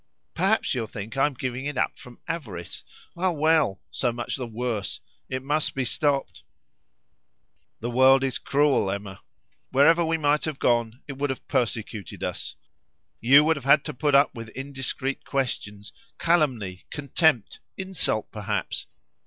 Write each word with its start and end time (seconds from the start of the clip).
"Perhaps 0.33 0.67
she'll 0.69 0.87
think 0.87 1.15
I'm 1.15 1.35
giving 1.35 1.67
it 1.67 1.77
up 1.77 1.95
from 1.95 2.19
avarice. 2.27 2.83
Ah, 3.15 3.29
well! 3.29 3.83
so 3.91 4.11
much 4.11 4.35
the 4.35 4.47
worse; 4.47 4.99
it 5.29 5.43
must 5.43 5.75
be 5.75 5.85
stopped!" 5.85 6.41
"The 7.81 7.91
world 7.91 8.23
is 8.23 8.39
cruel, 8.39 8.89
Emma. 8.89 9.21
Wherever 9.69 10.03
we 10.03 10.17
might 10.17 10.45
have 10.45 10.57
gone, 10.57 11.03
it 11.07 11.19
would 11.19 11.29
have 11.29 11.47
persecuted 11.47 12.23
us. 12.23 12.55
You 13.19 13.43
would 13.43 13.57
have 13.57 13.65
had 13.65 13.85
to 13.85 13.93
put 13.93 14.15
up 14.15 14.33
with 14.33 14.49
indiscreet 14.55 15.23
questions, 15.23 15.93
calumny, 16.17 16.87
contempt, 16.89 17.59
insult 17.77 18.31
perhaps. 18.31 18.87